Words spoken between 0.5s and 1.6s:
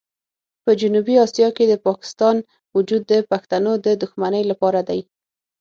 په جنوبي اسیا